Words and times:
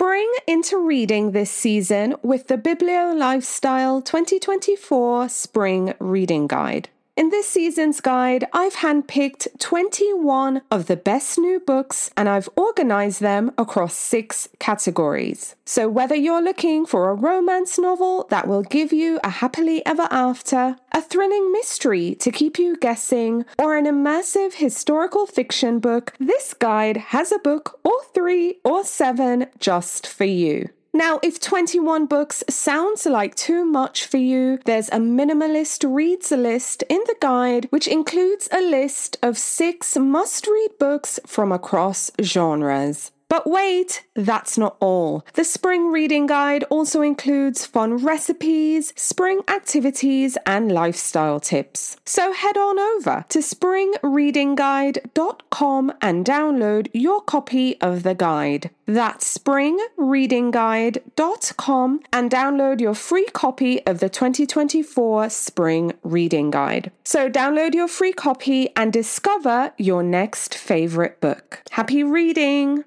spring 0.00 0.32
into 0.46 0.78
reading 0.78 1.32
this 1.32 1.50
season 1.50 2.14
with 2.22 2.46
the 2.46 2.56
Biblio 2.56 3.18
Lifestyle 3.18 4.00
2024 4.00 5.28
Spring 5.28 5.92
Reading 5.98 6.46
Guide. 6.46 6.88
In 7.18 7.30
this 7.30 7.48
season's 7.48 8.00
guide, 8.00 8.46
I've 8.52 8.76
handpicked 8.76 9.58
21 9.58 10.62
of 10.70 10.86
the 10.86 10.94
best 10.94 11.36
new 11.36 11.58
books 11.58 12.12
and 12.16 12.28
I've 12.28 12.48
organized 12.54 13.20
them 13.20 13.50
across 13.58 13.96
six 13.96 14.48
categories. 14.60 15.56
So, 15.64 15.88
whether 15.88 16.14
you're 16.14 16.40
looking 16.40 16.86
for 16.86 17.10
a 17.10 17.14
romance 17.14 17.76
novel 17.76 18.28
that 18.30 18.46
will 18.46 18.62
give 18.62 18.92
you 18.92 19.18
a 19.24 19.30
happily 19.30 19.84
ever 19.84 20.06
after, 20.12 20.76
a 20.92 21.02
thrilling 21.02 21.50
mystery 21.50 22.14
to 22.20 22.30
keep 22.30 22.56
you 22.56 22.76
guessing, 22.76 23.44
or 23.58 23.76
an 23.76 23.86
immersive 23.86 24.52
historical 24.52 25.26
fiction 25.26 25.80
book, 25.80 26.14
this 26.20 26.54
guide 26.54 26.98
has 27.08 27.32
a 27.32 27.40
book 27.40 27.80
or 27.82 28.00
three 28.14 28.60
or 28.64 28.84
seven 28.84 29.46
just 29.58 30.06
for 30.06 30.24
you. 30.24 30.68
Now, 30.98 31.20
if 31.22 31.38
21 31.38 32.06
books 32.06 32.42
sounds 32.50 33.06
like 33.06 33.36
too 33.36 33.64
much 33.64 34.04
for 34.04 34.16
you, 34.16 34.58
there's 34.64 34.88
a 34.88 34.98
minimalist 34.98 35.88
reads 35.88 36.32
list 36.32 36.82
in 36.88 36.98
the 37.06 37.14
guide, 37.20 37.68
which 37.70 37.86
includes 37.86 38.48
a 38.50 38.60
list 38.60 39.16
of 39.22 39.38
six 39.38 39.96
must 39.96 40.48
read 40.48 40.70
books 40.80 41.20
from 41.24 41.52
across 41.52 42.10
genres. 42.20 43.12
But 43.28 43.46
wait, 43.46 44.04
that's 44.14 44.56
not 44.56 44.78
all. 44.80 45.26
The 45.34 45.44
spring 45.44 45.92
reading 45.92 46.24
guide 46.26 46.64
also 46.70 47.02
includes 47.02 47.66
fun 47.66 47.98
recipes, 47.98 48.94
spring 48.96 49.42
activities, 49.48 50.38
and 50.46 50.72
lifestyle 50.72 51.38
tips. 51.38 51.98
So 52.06 52.32
head 52.32 52.56
on 52.56 52.78
over 52.78 53.26
to 53.28 53.40
springreadingguide.com 53.40 55.92
and 56.00 56.24
download 56.24 56.88
your 56.94 57.20
copy 57.20 57.78
of 57.82 58.02
the 58.02 58.14
guide. 58.14 58.70
That's 58.86 59.36
springreadingguide.com 59.36 62.00
and 62.10 62.30
download 62.30 62.80
your 62.80 62.94
free 62.94 63.26
copy 63.26 63.86
of 63.86 64.00
the 64.00 64.08
2024 64.08 65.28
Spring 65.28 65.92
Reading 66.02 66.50
Guide. 66.50 66.90
So 67.04 67.28
download 67.28 67.74
your 67.74 67.88
free 67.88 68.14
copy 68.14 68.70
and 68.74 68.90
discover 68.90 69.74
your 69.76 70.02
next 70.02 70.54
favorite 70.54 71.20
book. 71.20 71.60
Happy 71.70 72.02
reading! 72.02 72.84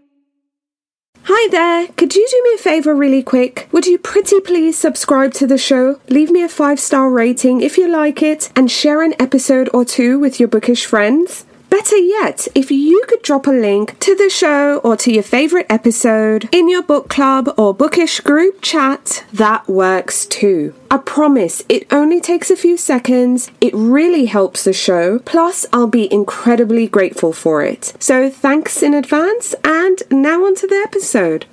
Hi 1.26 1.48
there, 1.52 1.88
could 1.98 2.16
you 2.16 2.28
do 2.28 2.42
me 2.44 2.56
a 2.56 2.58
favour 2.58 2.96
really 2.96 3.22
quick? 3.22 3.70
Would 3.72 3.86
you 3.86 4.00
pretty 4.00 4.40
please 4.40 4.76
subscribe 4.76 5.34
to 5.36 5.46
the 5.46 5.58
show, 5.58 6.00
leave 6.10 6.32
me 6.32 6.42
a 6.42 6.50
five 6.50 6.80
star 6.80 7.12
rating 7.12 7.62
if 7.62 7.78
you 7.78 7.88
like 7.88 8.24
it, 8.24 8.52
and 8.56 8.72
share 8.72 9.04
an 9.04 9.14
episode 9.20 9.70
or 9.72 9.86
two 9.86 10.18
with 10.18 10.40
your 10.40 10.50
bookish 10.50 10.84
friends? 10.84 11.46
Better 11.72 11.96
yet, 11.96 12.50
if 12.54 12.70
you 12.70 13.02
could 13.08 13.22
drop 13.22 13.48
a 13.48 13.52
link 13.52 13.98
to 14.02 14.14
the 14.14 14.30
show 14.30 14.80
or 14.80 14.98
to 14.98 15.12
your 15.12 15.24
favourite 15.24 15.68
episode 15.70 16.50
in 16.52 16.68
your 16.68 16.84
book 16.84 17.08
club 17.08 17.54
or 17.58 17.74
bookish 17.74 18.20
group 18.20 18.62
chat, 18.62 19.24
that 19.32 19.70
works 19.70 20.26
too. 20.26 20.76
I 20.92 20.98
promise 20.98 21.64
it 21.70 21.88
only 21.90 22.20
takes 22.20 22.52
a 22.52 22.58
few 22.58 22.76
seconds. 22.76 23.50
It 23.62 23.74
really 23.74 24.26
helps 24.26 24.66
the 24.66 24.74
show. 24.74 25.20
Plus, 25.20 25.66
I'll 25.72 25.88
be 25.88 26.12
incredibly 26.12 26.88
grateful 26.88 27.32
for 27.32 27.64
it. 27.64 27.94
So, 28.00 28.30
thanks 28.30 28.84
in 28.84 28.94
advance, 28.94 29.56
and 29.64 30.04
now 30.12 30.44
on 30.44 30.56
to 30.56 30.68
the 30.68 30.76
episode. 30.76 31.46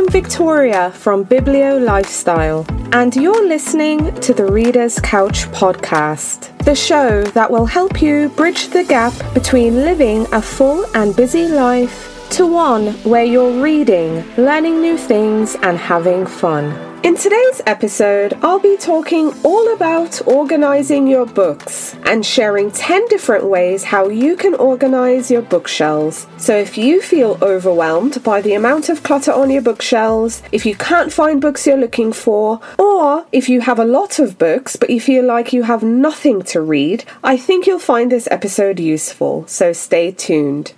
I'm 0.00 0.08
Victoria 0.08 0.92
from 0.92 1.26
Biblio 1.26 1.78
Lifestyle, 1.78 2.64
and 2.90 3.14
you're 3.14 3.46
listening 3.46 4.14
to 4.20 4.32
the 4.32 4.46
Reader's 4.46 4.98
Couch 4.98 5.44
podcast, 5.48 6.56
the 6.64 6.74
show 6.74 7.22
that 7.34 7.50
will 7.50 7.66
help 7.66 8.00
you 8.00 8.30
bridge 8.30 8.68
the 8.68 8.82
gap 8.82 9.12
between 9.34 9.74
living 9.74 10.26
a 10.32 10.40
full 10.40 10.86
and 10.94 11.14
busy 11.14 11.48
life 11.48 12.26
to 12.30 12.46
one 12.46 12.94
where 13.04 13.26
you're 13.26 13.62
reading, 13.62 14.24
learning 14.36 14.80
new 14.80 14.96
things, 14.96 15.54
and 15.56 15.76
having 15.76 16.24
fun. 16.24 16.89
In 17.02 17.16
today's 17.16 17.62
episode, 17.64 18.34
I'll 18.42 18.58
be 18.58 18.76
talking 18.76 19.32
all 19.42 19.72
about 19.72 20.20
organizing 20.26 21.06
your 21.06 21.24
books 21.24 21.96
and 22.04 22.24
sharing 22.26 22.70
10 22.70 23.08
different 23.08 23.46
ways 23.46 23.84
how 23.84 24.10
you 24.10 24.36
can 24.36 24.54
organize 24.56 25.30
your 25.30 25.40
bookshelves. 25.40 26.26
So, 26.36 26.54
if 26.54 26.76
you 26.76 27.00
feel 27.00 27.38
overwhelmed 27.40 28.22
by 28.22 28.42
the 28.42 28.52
amount 28.52 28.90
of 28.90 29.02
clutter 29.02 29.32
on 29.32 29.48
your 29.48 29.62
bookshelves, 29.62 30.42
if 30.52 30.66
you 30.66 30.74
can't 30.74 31.10
find 31.10 31.40
books 31.40 31.66
you're 31.66 31.78
looking 31.78 32.12
for, 32.12 32.60
or 32.78 33.24
if 33.32 33.48
you 33.48 33.62
have 33.62 33.78
a 33.78 33.84
lot 33.86 34.18
of 34.18 34.36
books 34.36 34.76
but 34.76 34.90
you 34.90 35.00
feel 35.00 35.24
like 35.24 35.54
you 35.54 35.62
have 35.62 35.82
nothing 35.82 36.42
to 36.42 36.60
read, 36.60 37.06
I 37.24 37.38
think 37.38 37.66
you'll 37.66 37.78
find 37.78 38.12
this 38.12 38.28
episode 38.30 38.78
useful. 38.78 39.46
So, 39.46 39.72
stay 39.72 40.12
tuned. 40.12 40.74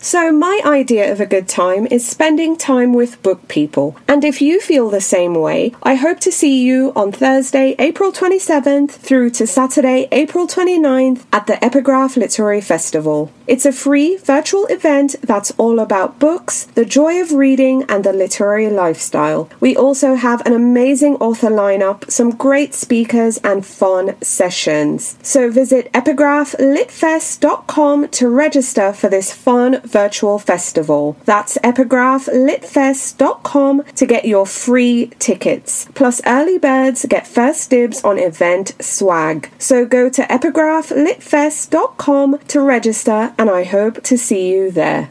So, 0.00 0.30
my 0.30 0.60
idea 0.64 1.10
of 1.10 1.20
a 1.20 1.26
good 1.26 1.48
time 1.48 1.88
is 1.90 2.06
spending 2.06 2.56
time 2.56 2.92
with 2.92 3.20
book 3.20 3.48
people. 3.48 3.96
And 4.06 4.24
if 4.24 4.40
you 4.40 4.60
feel 4.60 4.90
the 4.90 5.00
same 5.00 5.34
way, 5.34 5.74
I 5.82 5.96
hope 5.96 6.20
to 6.20 6.30
see 6.30 6.62
you 6.62 6.92
on 6.94 7.10
Thursday, 7.10 7.74
April 7.80 8.12
27th 8.12 8.92
through 8.92 9.30
to 9.30 9.44
Saturday, 9.46 10.06
April 10.12 10.46
29th 10.46 11.24
at 11.32 11.48
the 11.48 11.62
Epigraph 11.64 12.16
Literary 12.16 12.60
Festival. 12.60 13.32
It's 13.48 13.66
a 13.66 13.72
free 13.72 14.16
virtual 14.18 14.66
event 14.66 15.16
that's 15.22 15.50
all 15.52 15.80
about 15.80 16.18
books, 16.20 16.64
the 16.64 16.84
joy 16.84 17.18
of 17.20 17.32
reading, 17.32 17.82
and 17.88 18.04
the 18.04 18.12
literary 18.12 18.70
lifestyle. 18.70 19.50
We 19.58 19.74
also 19.74 20.14
have 20.14 20.46
an 20.46 20.52
amazing 20.52 21.16
author 21.16 21.48
lineup, 21.48 22.08
some 22.10 22.30
great 22.30 22.74
speakers, 22.74 23.38
and 23.38 23.66
fun 23.66 24.14
sessions. 24.22 25.16
So 25.22 25.50
visit 25.50 25.92
epigraphlitfest.com 25.92 28.08
to 28.08 28.28
register 28.28 28.92
for 28.92 29.08
this 29.08 29.32
fun 29.32 29.80
virtual 29.90 30.38
festival. 30.38 31.16
That's 31.24 31.58
epigraphlitfest.com 31.58 33.82
to 33.96 34.06
get 34.06 34.24
your 34.24 34.46
free 34.46 35.10
tickets. 35.18 35.88
Plus, 35.94 36.20
early 36.26 36.58
birds 36.58 37.06
get 37.08 37.26
first 37.26 37.70
dibs 37.70 38.04
on 38.04 38.18
event 38.18 38.74
swag. 38.80 39.50
So 39.58 39.86
go 39.86 40.08
to 40.08 40.22
epigraphlitfest.com 40.22 42.38
to 42.48 42.60
register, 42.60 43.34
and 43.38 43.50
I 43.50 43.64
hope 43.64 44.02
to 44.04 44.16
see 44.16 44.48
you 44.50 44.70
there. 44.70 45.10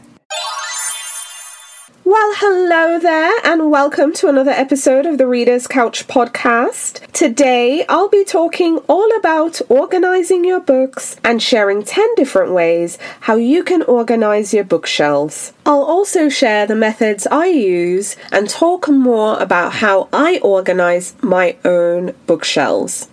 Well, 2.10 2.32
hello 2.36 2.98
there, 2.98 3.38
and 3.44 3.70
welcome 3.70 4.14
to 4.14 4.28
another 4.28 4.50
episode 4.50 5.04
of 5.04 5.18
the 5.18 5.26
Reader's 5.26 5.66
Couch 5.66 6.08
podcast. 6.08 7.06
Today, 7.12 7.84
I'll 7.86 8.08
be 8.08 8.24
talking 8.24 8.78
all 8.88 9.14
about 9.18 9.60
organizing 9.68 10.42
your 10.42 10.60
books 10.60 11.16
and 11.22 11.42
sharing 11.42 11.82
10 11.82 12.14
different 12.14 12.52
ways 12.52 12.96
how 13.20 13.36
you 13.36 13.62
can 13.62 13.82
organize 13.82 14.54
your 14.54 14.64
bookshelves. 14.64 15.52
I'll 15.66 15.82
also 15.82 16.30
share 16.30 16.66
the 16.66 16.74
methods 16.74 17.26
I 17.26 17.48
use 17.48 18.16
and 18.32 18.48
talk 18.48 18.88
more 18.88 19.38
about 19.38 19.74
how 19.74 20.08
I 20.10 20.38
organize 20.38 21.14
my 21.20 21.58
own 21.62 22.14
bookshelves. 22.26 23.06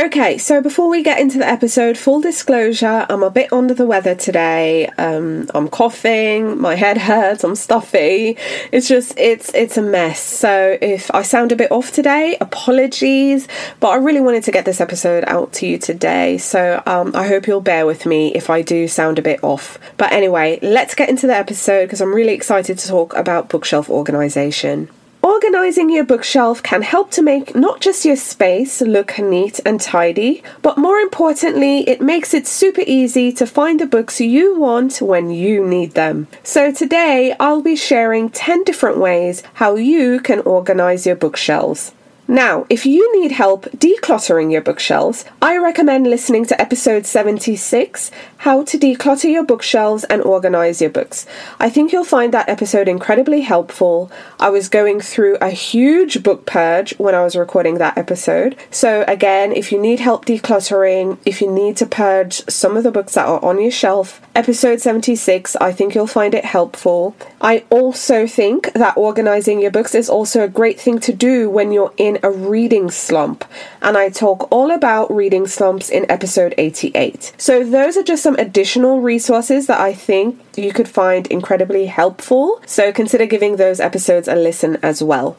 Okay, 0.00 0.38
so 0.38 0.62
before 0.62 0.88
we 0.88 1.02
get 1.02 1.20
into 1.20 1.36
the 1.36 1.46
episode, 1.46 1.98
full 1.98 2.22
disclosure, 2.22 3.04
I'm 3.10 3.22
a 3.22 3.28
bit 3.28 3.52
under 3.52 3.74
the 3.74 3.84
weather 3.84 4.14
today. 4.14 4.86
Um, 4.96 5.50
I'm 5.54 5.68
coughing, 5.68 6.58
my 6.58 6.74
head 6.74 6.96
hurts, 6.96 7.44
I'm 7.44 7.54
stuffy. 7.54 8.38
It's 8.72 8.88
just 8.88 9.18
it's 9.18 9.52
it's 9.52 9.76
a 9.76 9.82
mess. 9.82 10.18
So 10.18 10.78
if 10.80 11.10
I 11.14 11.20
sound 11.20 11.52
a 11.52 11.56
bit 11.56 11.70
off 11.70 11.92
today, 11.92 12.38
apologies. 12.40 13.46
But 13.78 13.88
I 13.88 13.96
really 13.96 14.22
wanted 14.22 14.44
to 14.44 14.52
get 14.52 14.64
this 14.64 14.80
episode 14.80 15.24
out 15.26 15.52
to 15.54 15.66
you 15.66 15.76
today, 15.76 16.38
so 16.38 16.82
um, 16.86 17.14
I 17.14 17.28
hope 17.28 17.46
you'll 17.46 17.60
bear 17.60 17.84
with 17.84 18.06
me 18.06 18.32
if 18.34 18.48
I 18.48 18.62
do 18.62 18.88
sound 18.88 19.18
a 19.18 19.22
bit 19.22 19.44
off. 19.44 19.78
But 19.98 20.12
anyway, 20.12 20.60
let's 20.62 20.94
get 20.94 21.10
into 21.10 21.26
the 21.26 21.36
episode 21.36 21.84
because 21.84 22.00
I'm 22.00 22.14
really 22.14 22.32
excited 22.32 22.78
to 22.78 22.88
talk 22.88 23.14
about 23.16 23.50
bookshelf 23.50 23.90
organization. 23.90 24.88
Organising 25.30 25.90
your 25.90 26.02
bookshelf 26.02 26.60
can 26.60 26.82
help 26.82 27.12
to 27.12 27.22
make 27.22 27.54
not 27.54 27.80
just 27.80 28.04
your 28.04 28.16
space 28.16 28.80
look 28.80 29.16
neat 29.16 29.60
and 29.64 29.80
tidy, 29.80 30.42
but 30.60 30.76
more 30.76 30.98
importantly, 30.98 31.88
it 31.88 32.00
makes 32.00 32.34
it 32.34 32.48
super 32.48 32.82
easy 32.84 33.30
to 33.34 33.46
find 33.46 33.78
the 33.78 33.86
books 33.86 34.20
you 34.20 34.58
want 34.58 35.00
when 35.00 35.30
you 35.30 35.64
need 35.64 35.92
them. 35.92 36.26
So 36.42 36.72
today, 36.72 37.36
I'll 37.38 37.62
be 37.62 37.76
sharing 37.76 38.30
10 38.30 38.64
different 38.64 38.98
ways 38.98 39.44
how 39.54 39.76
you 39.76 40.18
can 40.18 40.40
organize 40.40 41.06
your 41.06 41.14
bookshelves. 41.14 41.92
Now, 42.30 42.64
if 42.70 42.86
you 42.86 43.20
need 43.20 43.32
help 43.32 43.64
decluttering 43.72 44.52
your 44.52 44.60
bookshelves, 44.60 45.24
I 45.42 45.56
recommend 45.58 46.06
listening 46.06 46.46
to 46.46 46.60
episode 46.60 47.04
76 47.04 48.12
How 48.36 48.62
to 48.62 48.78
Declutter 48.78 49.32
Your 49.32 49.42
Bookshelves 49.42 50.04
and 50.04 50.22
Organize 50.22 50.80
Your 50.80 50.90
Books. 50.90 51.26
I 51.58 51.68
think 51.68 51.90
you'll 51.90 52.04
find 52.04 52.32
that 52.32 52.48
episode 52.48 52.86
incredibly 52.86 53.40
helpful. 53.40 54.12
I 54.38 54.48
was 54.48 54.68
going 54.68 55.00
through 55.00 55.38
a 55.40 55.50
huge 55.50 56.22
book 56.22 56.46
purge 56.46 56.96
when 56.98 57.16
I 57.16 57.24
was 57.24 57.34
recording 57.34 57.78
that 57.78 57.98
episode. 57.98 58.54
So, 58.70 59.04
again, 59.08 59.50
if 59.50 59.72
you 59.72 59.80
need 59.80 59.98
help 59.98 60.24
decluttering, 60.24 61.18
if 61.26 61.40
you 61.40 61.50
need 61.50 61.76
to 61.78 61.86
purge 61.86 62.48
some 62.48 62.76
of 62.76 62.84
the 62.84 62.92
books 62.92 63.14
that 63.14 63.26
are 63.26 63.44
on 63.44 63.60
your 63.60 63.72
shelf, 63.72 64.20
episode 64.36 64.80
76, 64.80 65.56
I 65.56 65.72
think 65.72 65.96
you'll 65.96 66.06
find 66.06 66.36
it 66.36 66.44
helpful. 66.44 67.16
I 67.40 67.64
also 67.70 68.28
think 68.28 68.72
that 68.74 68.96
organizing 68.96 69.60
your 69.60 69.72
books 69.72 69.96
is 69.96 70.08
also 70.08 70.44
a 70.44 70.48
great 70.48 70.78
thing 70.78 71.00
to 71.00 71.12
do 71.12 71.50
when 71.50 71.72
you're 71.72 71.92
in 71.96 72.19
a 72.22 72.30
reading 72.30 72.90
slump, 72.90 73.44
and 73.82 73.96
I 73.96 74.08
talk 74.08 74.48
all 74.50 74.70
about 74.70 75.12
reading 75.14 75.46
slumps 75.46 75.88
in 75.90 76.10
episode 76.10 76.54
88. 76.58 77.32
So, 77.36 77.64
those 77.64 77.96
are 77.96 78.02
just 78.02 78.22
some 78.22 78.36
additional 78.36 79.00
resources 79.00 79.66
that 79.66 79.80
I 79.80 79.92
think 79.92 80.40
you 80.56 80.72
could 80.72 80.88
find 80.88 81.26
incredibly 81.26 81.86
helpful. 81.86 82.60
So, 82.66 82.92
consider 82.92 83.26
giving 83.26 83.56
those 83.56 83.80
episodes 83.80 84.28
a 84.28 84.34
listen 84.34 84.78
as 84.82 85.02
well. 85.02 85.36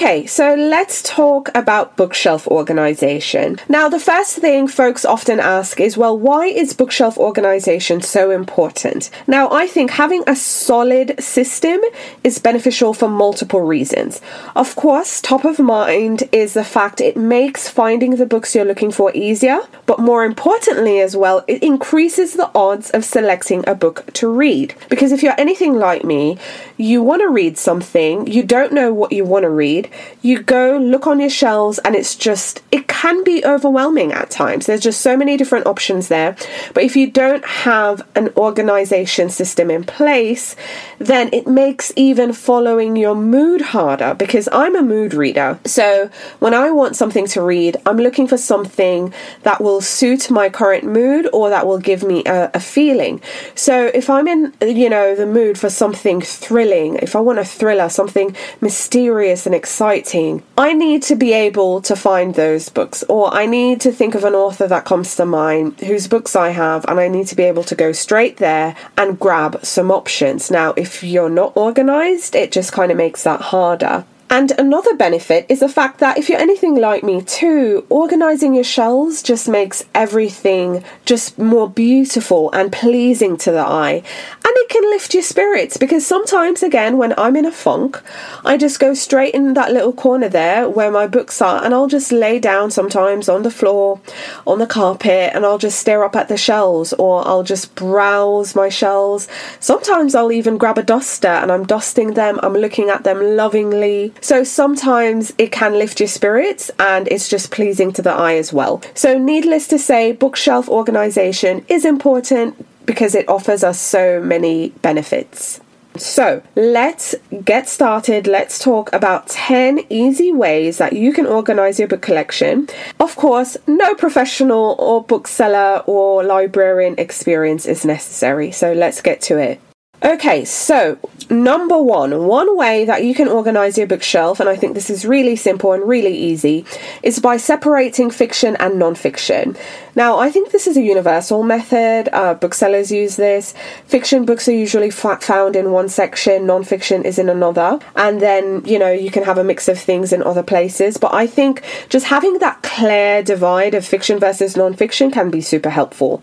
Okay, 0.00 0.26
so 0.26 0.54
let's 0.54 1.02
talk 1.02 1.50
about 1.56 1.96
bookshelf 1.96 2.46
organization. 2.46 3.58
Now, 3.68 3.88
the 3.88 3.98
first 3.98 4.36
thing 4.36 4.68
folks 4.68 5.04
often 5.04 5.40
ask 5.40 5.80
is, 5.80 5.96
well, 5.96 6.16
why 6.16 6.46
is 6.46 6.72
bookshelf 6.72 7.18
organization 7.18 8.00
so 8.00 8.30
important? 8.30 9.10
Now, 9.26 9.50
I 9.50 9.66
think 9.66 9.90
having 9.90 10.22
a 10.28 10.36
solid 10.36 11.20
system 11.20 11.80
is 12.22 12.38
beneficial 12.38 12.94
for 12.94 13.08
multiple 13.08 13.62
reasons. 13.62 14.20
Of 14.54 14.76
course, 14.76 15.20
top 15.20 15.44
of 15.44 15.58
mind 15.58 16.28
is 16.30 16.54
the 16.54 16.62
fact 16.62 17.00
it 17.00 17.16
makes 17.16 17.68
finding 17.68 18.14
the 18.14 18.26
books 18.26 18.54
you're 18.54 18.64
looking 18.64 18.92
for 18.92 19.10
easier, 19.16 19.62
but 19.86 19.98
more 19.98 20.24
importantly, 20.24 21.00
as 21.00 21.16
well, 21.16 21.44
it 21.48 21.60
increases 21.60 22.34
the 22.34 22.52
odds 22.54 22.90
of 22.90 23.04
selecting 23.04 23.64
a 23.66 23.74
book 23.74 24.06
to 24.12 24.28
read. 24.28 24.76
Because 24.88 25.10
if 25.10 25.24
you're 25.24 25.40
anything 25.40 25.74
like 25.74 26.04
me, 26.04 26.38
you 26.76 27.02
want 27.02 27.20
to 27.22 27.28
read 27.28 27.58
something, 27.58 28.28
you 28.28 28.44
don't 28.44 28.72
know 28.72 28.94
what 28.94 29.10
you 29.10 29.24
want 29.24 29.42
to 29.42 29.50
read 29.50 29.87
you 30.22 30.42
go 30.42 30.78
look 30.78 31.06
on 31.06 31.20
your 31.20 31.30
shelves 31.30 31.78
and 31.80 31.94
it's 31.94 32.14
just, 32.14 32.62
it 32.70 32.88
can 32.88 33.24
be 33.24 33.44
overwhelming 33.44 34.12
at 34.12 34.30
times. 34.30 34.66
There's 34.66 34.80
just 34.80 35.00
so 35.00 35.16
many 35.16 35.36
different 35.36 35.66
options 35.66 36.08
there. 36.08 36.36
But 36.74 36.84
if 36.84 36.96
you 36.96 37.10
don't 37.10 37.44
have 37.44 38.06
an 38.14 38.30
organization 38.36 39.30
system 39.30 39.70
in 39.70 39.84
place, 39.84 40.56
then 40.98 41.30
it 41.32 41.46
makes 41.46 41.92
even 41.96 42.32
following 42.32 42.96
your 42.96 43.14
mood 43.14 43.60
harder 43.60 44.14
because 44.14 44.48
I'm 44.52 44.76
a 44.76 44.82
mood 44.82 45.14
reader. 45.14 45.58
So 45.64 46.10
when 46.40 46.54
I 46.54 46.70
want 46.70 46.96
something 46.96 47.26
to 47.28 47.42
read, 47.42 47.76
I'm 47.86 47.98
looking 47.98 48.26
for 48.26 48.36
something 48.36 49.12
that 49.42 49.60
will 49.60 49.80
suit 49.80 50.30
my 50.30 50.48
current 50.48 50.84
mood 50.84 51.28
or 51.32 51.50
that 51.50 51.66
will 51.66 51.78
give 51.78 52.02
me 52.02 52.24
a, 52.26 52.50
a 52.54 52.60
feeling. 52.60 53.20
So 53.54 53.86
if 53.94 54.10
I'm 54.10 54.26
in, 54.28 54.54
you 54.60 54.88
know, 54.88 55.14
the 55.14 55.26
mood 55.26 55.58
for 55.58 55.70
something 55.70 56.20
thrilling, 56.20 56.96
if 56.96 57.14
I 57.14 57.20
want 57.20 57.38
a 57.38 57.44
thriller, 57.44 57.88
something 57.88 58.34
mysterious 58.60 59.46
and 59.46 59.54
exciting, 59.54 59.77
I 59.80 60.72
need 60.72 61.02
to 61.04 61.16
be 61.16 61.32
able 61.32 61.80
to 61.82 61.94
find 61.94 62.34
those 62.34 62.68
books, 62.68 63.04
or 63.08 63.32
I 63.32 63.46
need 63.46 63.80
to 63.82 63.92
think 63.92 64.14
of 64.14 64.24
an 64.24 64.34
author 64.34 64.66
that 64.66 64.84
comes 64.84 65.14
to 65.16 65.24
mind 65.24 65.80
whose 65.80 66.08
books 66.08 66.34
I 66.34 66.50
have, 66.50 66.84
and 66.88 66.98
I 66.98 67.08
need 67.08 67.26
to 67.28 67.36
be 67.36 67.44
able 67.44 67.64
to 67.64 67.74
go 67.74 67.92
straight 67.92 68.38
there 68.38 68.74
and 68.96 69.18
grab 69.18 69.64
some 69.64 69.90
options. 69.90 70.50
Now, 70.50 70.74
if 70.76 71.02
you're 71.02 71.30
not 71.30 71.56
organized, 71.56 72.34
it 72.34 72.52
just 72.52 72.72
kind 72.72 72.90
of 72.90 72.96
makes 72.96 73.22
that 73.24 73.40
harder. 73.40 74.04
And 74.30 74.52
another 74.58 74.94
benefit 74.94 75.46
is 75.48 75.60
the 75.60 75.70
fact 75.70 76.00
that 76.00 76.18
if 76.18 76.28
you're 76.28 76.38
anything 76.38 76.74
like 76.74 77.02
me 77.02 77.22
too, 77.22 77.86
organizing 77.88 78.54
your 78.54 78.64
shelves 78.64 79.22
just 79.22 79.48
makes 79.48 79.86
everything 79.94 80.84
just 81.06 81.38
more 81.38 81.68
beautiful 81.68 82.50
and 82.52 82.70
pleasing 82.70 83.38
to 83.38 83.50
the 83.50 83.60
eye. 83.60 84.02
And 84.44 84.56
it 84.56 84.68
can 84.68 84.82
lift 84.90 85.14
your 85.14 85.22
spirits 85.22 85.78
because 85.78 86.06
sometimes, 86.06 86.62
again, 86.62 86.98
when 86.98 87.14
I'm 87.16 87.36
in 87.36 87.46
a 87.46 87.52
funk, 87.52 88.02
I 88.44 88.58
just 88.58 88.78
go 88.78 88.92
straight 88.92 89.34
in 89.34 89.54
that 89.54 89.72
little 89.72 89.94
corner 89.94 90.28
there 90.28 90.68
where 90.68 90.90
my 90.90 91.06
books 91.06 91.40
are 91.40 91.64
and 91.64 91.72
I'll 91.72 91.88
just 91.88 92.12
lay 92.12 92.38
down 92.38 92.70
sometimes 92.70 93.30
on 93.30 93.44
the 93.44 93.50
floor, 93.50 93.98
on 94.46 94.58
the 94.58 94.66
carpet, 94.66 95.32
and 95.34 95.46
I'll 95.46 95.58
just 95.58 95.78
stare 95.78 96.04
up 96.04 96.14
at 96.14 96.28
the 96.28 96.36
shelves 96.36 96.92
or 96.92 97.26
I'll 97.26 97.44
just 97.44 97.74
browse 97.74 98.54
my 98.54 98.68
shelves. 98.68 99.26
Sometimes 99.58 100.14
I'll 100.14 100.32
even 100.32 100.58
grab 100.58 100.76
a 100.76 100.82
duster 100.82 101.28
and 101.28 101.50
I'm 101.50 101.64
dusting 101.64 102.12
them, 102.12 102.38
I'm 102.42 102.52
looking 102.52 102.90
at 102.90 103.04
them 103.04 103.22
lovingly. 103.22 104.12
So 104.20 104.44
sometimes 104.44 105.32
it 105.38 105.52
can 105.52 105.74
lift 105.74 106.00
your 106.00 106.08
spirits 106.08 106.70
and 106.78 107.08
it's 107.08 107.28
just 107.28 107.50
pleasing 107.50 107.92
to 107.92 108.02
the 108.02 108.12
eye 108.12 108.36
as 108.36 108.52
well. 108.52 108.82
So, 108.94 109.18
needless 109.18 109.68
to 109.68 109.78
say, 109.78 110.12
bookshelf 110.12 110.68
organization 110.68 111.64
is 111.68 111.84
important 111.84 112.66
because 112.86 113.14
it 113.14 113.28
offers 113.28 113.62
us 113.62 113.78
so 113.80 114.20
many 114.20 114.70
benefits. 114.82 115.60
So, 115.96 116.42
let's 116.54 117.14
get 117.44 117.68
started. 117.68 118.26
Let's 118.26 118.58
talk 118.58 118.92
about 118.92 119.26
10 119.28 119.80
easy 119.90 120.32
ways 120.32 120.78
that 120.78 120.92
you 120.92 121.12
can 121.12 121.26
organize 121.26 121.78
your 121.78 121.88
book 121.88 122.02
collection. 122.02 122.68
Of 123.00 123.16
course, 123.16 123.56
no 123.66 123.94
professional 123.94 124.76
or 124.78 125.02
bookseller 125.02 125.82
or 125.86 126.22
librarian 126.22 126.94
experience 126.98 127.66
is 127.66 127.84
necessary. 127.84 128.52
So, 128.52 128.72
let's 128.72 129.00
get 129.00 129.20
to 129.22 129.38
it. 129.38 129.60
Okay, 130.00 130.44
so 130.44 130.96
number 131.28 131.76
one, 131.76 132.24
one 132.24 132.56
way 132.56 132.84
that 132.84 133.02
you 133.02 133.16
can 133.16 133.26
organize 133.26 133.76
your 133.76 133.88
bookshelf, 133.88 134.38
and 134.38 134.48
I 134.48 134.54
think 134.54 134.74
this 134.74 134.90
is 134.90 135.04
really 135.04 135.34
simple 135.34 135.72
and 135.72 135.82
really 135.82 136.16
easy, 136.16 136.64
is 137.02 137.18
by 137.18 137.36
separating 137.36 138.08
fiction 138.10 138.54
and 138.60 138.78
non 138.78 138.94
fiction. 138.94 139.56
Now, 139.96 140.18
I 140.18 140.30
think 140.30 140.52
this 140.52 140.68
is 140.68 140.76
a 140.76 140.82
universal 140.82 141.42
method. 141.42 142.08
Uh, 142.12 142.34
booksellers 142.34 142.92
use 142.92 143.16
this. 143.16 143.54
Fiction 143.86 144.24
books 144.24 144.46
are 144.48 144.52
usually 144.52 144.88
f- 144.88 145.22
found 145.24 145.56
in 145.56 145.72
one 145.72 145.88
section, 145.88 146.46
non 146.46 146.62
fiction 146.62 147.04
is 147.04 147.18
in 147.18 147.28
another, 147.28 147.80
and 147.96 148.22
then, 148.22 148.64
you 148.64 148.78
know, 148.78 148.92
you 148.92 149.10
can 149.10 149.24
have 149.24 149.38
a 149.38 149.42
mix 149.42 149.66
of 149.66 149.80
things 149.80 150.12
in 150.12 150.22
other 150.22 150.44
places. 150.44 150.96
But 150.96 151.12
I 151.12 151.26
think 151.26 151.64
just 151.88 152.06
having 152.06 152.38
that 152.38 152.62
clear 152.62 153.24
divide 153.24 153.74
of 153.74 153.84
fiction 153.84 154.20
versus 154.20 154.56
non 154.56 154.74
fiction 154.74 155.10
can 155.10 155.28
be 155.28 155.40
super 155.40 155.70
helpful. 155.70 156.22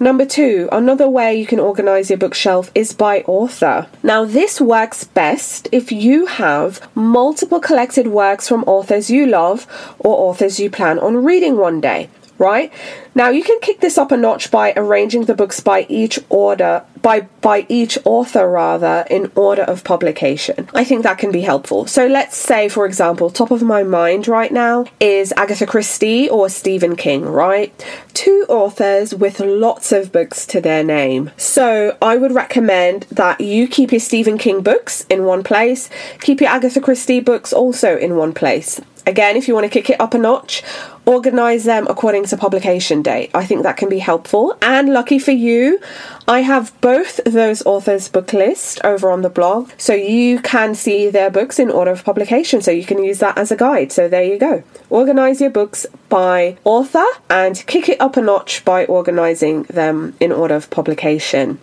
Number 0.00 0.26
two, 0.26 0.68
another 0.72 1.08
way 1.08 1.36
you 1.36 1.46
can 1.46 1.60
organize 1.60 2.10
your 2.10 2.18
bookshelf 2.18 2.70
is 2.74 2.92
by 2.92 3.20
author. 3.22 3.86
Now, 4.02 4.24
this 4.24 4.60
works 4.60 5.04
best 5.04 5.68
if 5.70 5.92
you 5.92 6.26
have 6.26 6.80
multiple 6.94 7.60
collected 7.60 8.08
works 8.08 8.48
from 8.48 8.64
authors 8.64 9.10
you 9.10 9.26
love 9.26 9.66
or 9.98 10.30
authors 10.30 10.58
you 10.58 10.68
plan 10.70 10.98
on 10.98 11.24
reading 11.24 11.56
one 11.56 11.80
day 11.80 12.08
right? 12.38 12.72
Now 13.14 13.28
you 13.28 13.44
can 13.44 13.60
kick 13.60 13.80
this 13.80 13.98
up 13.98 14.12
a 14.12 14.16
notch 14.16 14.50
by 14.50 14.72
arranging 14.76 15.24
the 15.24 15.34
books 15.34 15.60
by 15.60 15.86
each 15.88 16.18
order 16.28 16.84
by 17.00 17.22
by 17.42 17.66
each 17.68 17.98
author 18.04 18.50
rather 18.50 19.04
in 19.10 19.30
order 19.36 19.62
of 19.62 19.84
publication. 19.84 20.68
I 20.74 20.84
think 20.84 21.02
that 21.02 21.18
can 21.18 21.30
be 21.30 21.42
helpful. 21.42 21.86
So 21.86 22.06
let's 22.06 22.36
say 22.36 22.68
for 22.68 22.86
example, 22.86 23.30
top 23.30 23.50
of 23.50 23.62
my 23.62 23.82
mind 23.82 24.26
right 24.26 24.52
now 24.52 24.86
is 25.00 25.32
Agatha 25.36 25.66
Christie 25.66 26.28
or 26.28 26.48
Stephen 26.48 26.96
King, 26.96 27.24
right? 27.24 27.72
Two 28.14 28.46
authors 28.48 29.14
with 29.14 29.38
lots 29.40 29.92
of 29.92 30.10
books 30.12 30.46
to 30.46 30.60
their 30.60 30.82
name. 30.82 31.30
So 31.36 31.96
I 32.00 32.16
would 32.16 32.32
recommend 32.32 33.02
that 33.10 33.40
you 33.40 33.68
keep 33.68 33.92
your 33.92 34.00
Stephen 34.00 34.38
King 34.38 34.62
books 34.62 35.04
in 35.10 35.24
one 35.24 35.44
place, 35.44 35.90
keep 36.20 36.40
your 36.40 36.50
Agatha 36.50 36.80
Christie 36.80 37.20
books 37.20 37.52
also 37.52 37.96
in 37.96 38.16
one 38.16 38.32
place. 38.32 38.80
Again, 39.06 39.36
if 39.36 39.48
you 39.48 39.54
want 39.54 39.64
to 39.64 39.70
kick 39.70 39.90
it 39.90 40.00
up 40.00 40.14
a 40.14 40.18
notch, 40.18 40.62
organize 41.04 41.64
them 41.64 41.86
according 41.88 42.24
to 42.26 42.36
publication 42.38 43.02
date. 43.02 43.30
I 43.34 43.44
think 43.44 43.62
that 43.62 43.76
can 43.76 43.90
be 43.90 43.98
helpful. 43.98 44.56
And 44.62 44.94
lucky 44.94 45.18
for 45.18 45.32
you, 45.32 45.78
I 46.26 46.40
have 46.40 46.72
both 46.80 47.20
those 47.24 47.64
authors' 47.66 48.08
book 48.08 48.32
list 48.32 48.80
over 48.82 49.10
on 49.10 49.20
the 49.20 49.28
blog, 49.28 49.70
so 49.76 49.92
you 49.92 50.40
can 50.40 50.74
see 50.74 51.10
their 51.10 51.30
books 51.30 51.58
in 51.58 51.70
order 51.70 51.90
of 51.90 52.04
publication, 52.04 52.62
so 52.62 52.70
you 52.70 52.84
can 52.84 53.04
use 53.04 53.18
that 53.18 53.36
as 53.36 53.50
a 53.50 53.56
guide. 53.56 53.92
So 53.92 54.08
there 54.08 54.24
you 54.24 54.38
go. 54.38 54.62
Organize 54.88 55.40
your 55.40 55.50
books 55.50 55.86
by 56.08 56.56
author 56.64 57.04
and 57.28 57.62
kick 57.66 57.90
it 57.90 58.00
up 58.00 58.16
a 58.16 58.22
notch 58.22 58.64
by 58.64 58.86
organizing 58.86 59.64
them 59.64 60.16
in 60.18 60.32
order 60.32 60.54
of 60.54 60.70
publication. 60.70 61.58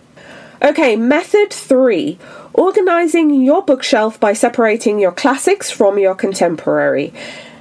Okay, 0.62 0.94
method 0.94 1.52
three 1.52 2.20
organizing 2.54 3.42
your 3.42 3.62
bookshelf 3.62 4.18
by 4.18 4.32
separating 4.32 4.98
your 4.98 5.12
classics 5.12 5.70
from 5.70 5.98
your 5.98 6.14
contemporary. 6.14 7.12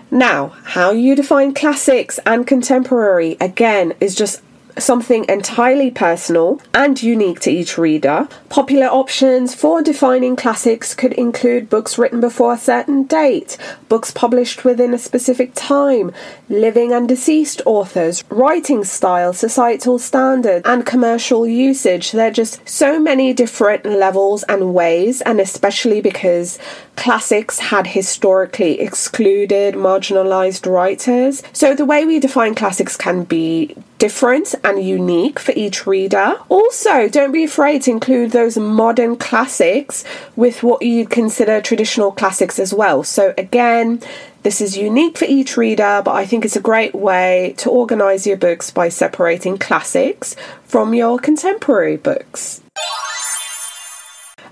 Now, 0.10 0.48
how 0.64 0.92
you 0.92 1.16
define 1.16 1.54
classics 1.54 2.20
and 2.26 2.46
contemporary 2.46 3.38
again 3.40 3.94
is 4.00 4.16
just 4.16 4.42
something 4.78 5.26
entirely 5.28 5.92
personal 5.92 6.62
and 6.74 7.02
unique 7.02 7.40
to 7.42 7.52
each 7.52 7.78
reader. 7.78 8.28
Popular 8.50 8.88
options 8.88 9.54
for 9.54 9.82
defining 9.82 10.36
classics 10.36 10.94
could 10.94 11.14
include 11.14 11.70
books 11.70 11.98
written 11.98 12.20
before 12.20 12.54
a 12.54 12.58
certain 12.58 13.04
date, 13.04 13.58
books 13.90 14.12
published 14.12 14.64
within 14.64 14.94
a 14.94 14.98
specific 14.98 15.52
time, 15.54 16.12
living 16.50 16.92
and 16.92 17.08
deceased 17.08 17.62
authors, 17.66 18.24
writing 18.30 18.84
style, 18.84 19.34
societal 19.34 20.00
standard, 20.00 20.62
and 20.66 20.86
commercial 20.86 21.46
usage. 21.48 22.12
There 22.12 22.28
are 22.28 22.32
just 22.32 22.68
so 22.68 23.00
many 23.00 23.34
different 23.34 23.86
levels 23.86 24.44
and 24.44 24.74
ways, 24.74 25.22
and 25.22 25.40
especially 25.40 26.02
because 26.02 26.60
classics 26.96 27.60
had 27.60 27.88
historically 27.88 28.80
excluded 28.80 29.76
marginalized 29.76 30.70
writers. 30.72 31.42
So 31.54 31.74
the 31.74 31.86
way 31.86 32.06
we 32.06 32.20
define 32.20 32.56
classics 32.56 32.96
can 32.96 33.24
be 33.24 33.76
different 34.02 34.56
and 34.64 34.84
unique 34.84 35.38
for 35.38 35.52
each 35.52 35.86
reader. 35.86 36.36
Also, 36.50 37.08
don't 37.08 37.32
be 37.32 37.44
afraid 37.44 37.84
to 37.84 37.92
include 37.92 38.32
those 38.32 38.58
modern 38.58 39.16
classics 39.16 40.04
with 40.36 40.64
what 40.64 40.82
you'd 40.82 41.12
consider 41.12 41.62
traditional 41.62 42.12
classics 42.12 42.58
as 42.58 42.74
well. 42.74 43.04
So, 43.04 43.36
again, 43.38 44.02
this 44.42 44.60
is 44.60 44.76
unique 44.76 45.20
for 45.20 45.26
each 45.26 45.56
reader, 45.56 46.02
but 46.04 46.16
I 46.16 46.26
think 46.26 46.46
it's 46.46 46.56
a 46.56 46.62
great 46.62 46.96
way 46.96 47.54
to 47.58 47.70
organize 47.70 48.26
your 48.26 48.38
books 48.38 48.72
by 48.72 48.90
separating 48.90 49.60
classics 49.60 50.36
from 50.64 50.96
your 50.96 51.20
contemporary 51.20 51.98
books. 51.98 52.62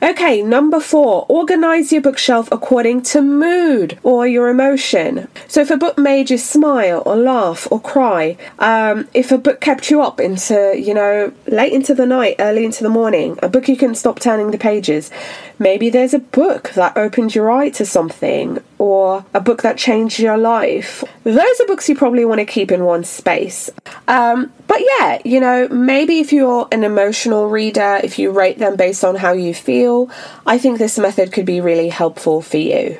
Okay, 0.01 0.41
number 0.41 0.79
four, 0.79 1.25
organize 1.27 1.91
your 1.91 2.01
bookshelf 2.01 2.47
according 2.53 3.01
to 3.01 3.21
mood 3.21 3.99
or 4.01 4.25
your 4.25 4.47
emotion. 4.47 5.27
So, 5.49 5.59
if 5.59 5.69
a 5.69 5.75
book 5.75 5.97
made 5.97 6.29
you 6.29 6.37
smile 6.37 7.03
or 7.05 7.17
laugh 7.17 7.67
or 7.69 7.81
cry, 7.81 8.37
um, 8.59 9.09
if 9.13 9.29
a 9.33 9.37
book 9.37 9.59
kept 9.59 9.91
you 9.91 10.01
up 10.01 10.21
into, 10.21 10.73
you 10.79 10.93
know, 10.93 11.33
late 11.47 11.73
into 11.73 11.93
the 11.93 12.05
night, 12.05 12.37
early 12.39 12.63
into 12.63 12.81
the 12.81 12.89
morning, 12.89 13.37
a 13.43 13.49
book 13.49 13.67
you 13.67 13.75
couldn't 13.75 13.95
stop 13.95 14.19
turning 14.19 14.51
the 14.51 14.57
pages, 14.57 15.11
maybe 15.59 15.89
there's 15.89 16.13
a 16.13 16.19
book 16.19 16.69
that 16.75 16.95
opened 16.95 17.35
your 17.35 17.51
eye 17.51 17.69
to 17.71 17.85
something 17.85 18.63
or 18.79 19.25
a 19.33 19.39
book 19.39 19.61
that 19.61 19.77
changed 19.77 20.19
your 20.19 20.37
life. 20.37 21.03
Those 21.23 21.59
are 21.59 21.67
books 21.67 21.87
you 21.87 21.95
probably 21.95 22.25
want 22.25 22.39
to 22.39 22.45
keep 22.45 22.71
in 22.71 22.85
one 22.85 23.03
space. 23.03 23.69
Um, 24.07 24.51
but 24.67 24.79
yeah, 24.79 25.21
you 25.23 25.39
know, 25.39 25.67
maybe 25.67 26.19
if 26.19 26.33
you're 26.33 26.67
an 26.71 26.83
emotional 26.83 27.49
reader, 27.49 27.99
if 28.03 28.17
you 28.17 28.31
rate 28.31 28.57
them 28.57 28.75
based 28.77 29.03
on 29.03 29.15
how 29.15 29.33
you 29.33 29.53
feel, 29.53 30.09
I 30.47 30.57
think 30.57 30.79
this 30.79 30.97
method 30.97 31.31
could 31.31 31.45
be 31.45 31.61
really 31.61 31.89
helpful 31.89 32.41
for 32.41 32.57
you. 32.57 32.97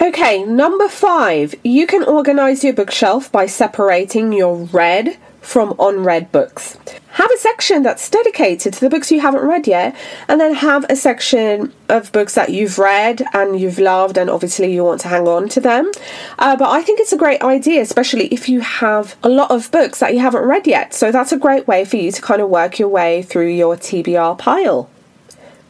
Okay, 0.00 0.42
number 0.44 0.88
five, 0.88 1.54
you 1.62 1.86
can 1.86 2.02
organize 2.04 2.64
your 2.64 2.72
bookshelf 2.72 3.30
by 3.30 3.46
separating 3.46 4.32
your 4.32 4.56
read 4.56 5.18
from 5.42 5.74
unread 5.78 6.32
books. 6.32 6.78
Have 7.10 7.30
a 7.30 7.36
section 7.36 7.82
that's 7.82 8.08
dedicated 8.08 8.72
to 8.72 8.80
the 8.80 8.88
books 8.88 9.12
you 9.12 9.20
haven't 9.20 9.42
read 9.42 9.66
yet, 9.66 9.94
and 10.28 10.40
then 10.40 10.54
have 10.54 10.86
a 10.88 10.96
section 10.96 11.74
of 11.90 12.10
books 12.12 12.34
that 12.36 12.48
you've 12.48 12.78
read 12.78 13.22
and 13.34 13.60
you've 13.60 13.78
loved, 13.78 14.16
and 14.16 14.30
obviously 14.30 14.72
you 14.72 14.82
want 14.82 15.02
to 15.02 15.08
hang 15.08 15.28
on 15.28 15.48
to 15.50 15.60
them. 15.60 15.90
Uh, 16.38 16.56
but 16.56 16.70
I 16.70 16.80
think 16.82 17.00
it's 17.00 17.12
a 17.12 17.18
great 17.18 17.42
idea, 17.42 17.82
especially 17.82 18.28
if 18.28 18.48
you 18.48 18.60
have 18.60 19.16
a 19.22 19.28
lot 19.28 19.50
of 19.50 19.70
books 19.70 19.98
that 19.98 20.14
you 20.14 20.20
haven't 20.20 20.44
read 20.44 20.66
yet. 20.66 20.94
So 20.94 21.12
that's 21.12 21.32
a 21.32 21.38
great 21.38 21.66
way 21.68 21.84
for 21.84 21.96
you 21.96 22.12
to 22.12 22.22
kind 22.22 22.40
of 22.40 22.48
work 22.48 22.78
your 22.78 22.88
way 22.88 23.22
through 23.22 23.48
your 23.48 23.76
TBR 23.76 24.38
pile. 24.38 24.88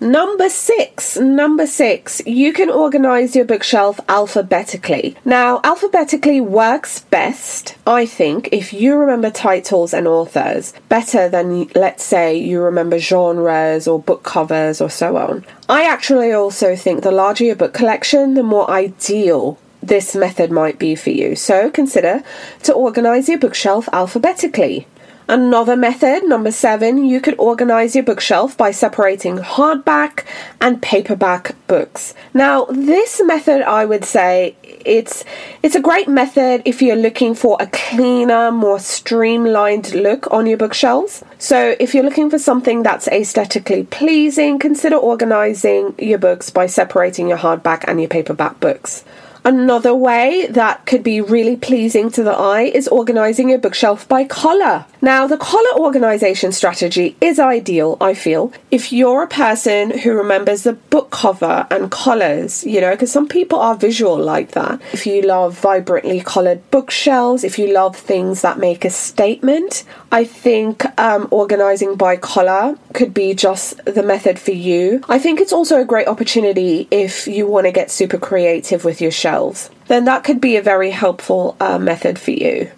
Number 0.02 0.50
six, 0.50 1.16
number 1.16 1.64
six, 1.64 2.20
you 2.26 2.52
can 2.52 2.68
organize 2.68 3.36
your 3.36 3.44
bookshelf 3.44 4.00
alphabetically. 4.08 5.14
Now, 5.24 5.60
alphabetically 5.62 6.40
works 6.40 6.98
best, 6.98 7.76
I 7.86 8.06
think, 8.06 8.48
if 8.50 8.72
you 8.72 8.96
remember 8.96 9.30
titles 9.30 9.94
and 9.94 10.08
authors 10.08 10.74
better 10.88 11.28
than, 11.28 11.68
let's 11.76 12.02
say, 12.02 12.36
you 12.36 12.60
remember 12.60 12.98
genres 12.98 13.86
or 13.86 14.00
book 14.00 14.24
covers 14.24 14.80
or 14.80 14.90
so 14.90 15.16
on. 15.16 15.44
I 15.68 15.84
actually 15.84 16.32
also 16.32 16.74
think 16.74 17.04
the 17.04 17.12
larger 17.12 17.44
your 17.44 17.54
book 17.54 17.72
collection, 17.72 18.34
the 18.34 18.42
more 18.42 18.68
ideal 18.68 19.56
this 19.82 20.16
method 20.16 20.50
might 20.50 20.80
be 20.80 20.96
for 20.96 21.10
you. 21.10 21.36
So 21.36 21.70
consider 21.70 22.24
to 22.64 22.72
organize 22.72 23.28
your 23.28 23.38
bookshelf 23.38 23.88
alphabetically. 23.92 24.86
Another 25.32 25.76
method, 25.78 26.24
number 26.28 26.50
seven, 26.52 27.06
you 27.06 27.18
could 27.18 27.36
organize 27.38 27.94
your 27.94 28.04
bookshelf 28.04 28.54
by 28.54 28.70
separating 28.70 29.38
hardback 29.38 30.26
and 30.60 30.82
paperback 30.82 31.54
books. 31.66 32.12
Now, 32.34 32.66
this 32.66 33.18
method, 33.24 33.62
I 33.62 33.86
would 33.86 34.04
say, 34.04 34.56
it's 34.62 35.24
it's 35.62 35.74
a 35.74 35.80
great 35.80 36.06
method 36.06 36.60
if 36.66 36.82
you're 36.82 36.96
looking 36.96 37.34
for 37.34 37.56
a 37.60 37.66
cleaner, 37.68 38.50
more 38.52 38.78
streamlined 38.78 39.94
look 39.94 40.30
on 40.30 40.46
your 40.46 40.58
bookshelves. 40.58 41.24
So, 41.38 41.76
if 41.80 41.94
you're 41.94 42.04
looking 42.04 42.28
for 42.28 42.38
something 42.38 42.82
that's 42.82 43.08
aesthetically 43.08 43.84
pleasing, 43.84 44.58
consider 44.58 44.96
organizing 44.96 45.94
your 45.96 46.18
books 46.18 46.50
by 46.50 46.66
separating 46.66 47.30
your 47.30 47.38
hardback 47.38 47.84
and 47.88 47.98
your 48.02 48.10
paperback 48.10 48.60
books. 48.60 49.02
Another 49.44 49.94
way 49.94 50.46
that 50.50 50.86
could 50.86 51.02
be 51.02 51.20
really 51.20 51.56
pleasing 51.56 52.10
to 52.12 52.22
the 52.22 52.32
eye 52.32 52.62
is 52.62 52.86
organizing 52.88 53.48
your 53.48 53.58
bookshelf 53.58 54.06
by 54.06 54.24
color. 54.24 54.86
Now, 55.00 55.26
the 55.26 55.36
color 55.36 55.78
organization 55.78 56.52
strategy 56.52 57.16
is 57.20 57.40
ideal, 57.40 57.96
I 58.00 58.14
feel, 58.14 58.52
if 58.70 58.92
you're 58.92 59.24
a 59.24 59.28
person 59.28 59.98
who 59.98 60.12
remembers 60.12 60.62
the 60.62 60.74
book 60.74 61.10
cover 61.10 61.66
and 61.70 61.90
colors, 61.90 62.64
you 62.64 62.80
know, 62.80 62.92
because 62.92 63.10
some 63.10 63.26
people 63.26 63.58
are 63.58 63.74
visual 63.74 64.16
like 64.16 64.52
that. 64.52 64.80
If 64.92 65.06
you 65.06 65.22
love 65.22 65.58
vibrantly 65.58 66.20
colored 66.20 66.70
bookshelves, 66.70 67.42
if 67.42 67.58
you 67.58 67.72
love 67.72 67.96
things 67.96 68.42
that 68.42 68.58
make 68.58 68.84
a 68.84 68.90
statement, 68.90 69.82
I 70.12 70.24
think 70.24 70.84
um, 71.00 71.26
organizing 71.32 71.96
by 71.96 72.16
color 72.16 72.76
could 72.94 73.12
be 73.12 73.34
just 73.34 73.84
the 73.84 74.04
method 74.04 74.38
for 74.38 74.52
you. 74.52 75.02
I 75.08 75.18
think 75.18 75.40
it's 75.40 75.52
also 75.52 75.80
a 75.80 75.84
great 75.84 76.06
opportunity 76.06 76.86
if 76.92 77.26
you 77.26 77.48
want 77.48 77.66
to 77.66 77.72
get 77.72 77.90
super 77.90 78.18
creative 78.18 78.84
with 78.84 79.00
your 79.00 79.10
shelves. 79.32 79.70
Then 79.86 80.04
that 80.04 80.24
could 80.24 80.40
be 80.40 80.56
a 80.56 80.62
very 80.62 80.90
helpful 80.90 81.56
uh, 81.58 81.78
method 81.78 82.18
for 82.18 82.32
you. 82.32 82.70